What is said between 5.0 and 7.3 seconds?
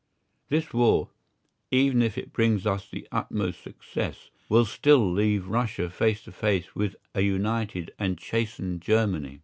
leave Russia face to face with a